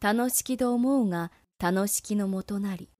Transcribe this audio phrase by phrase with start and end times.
[0.00, 2.90] 楽しきと思うが楽しきのもとなり、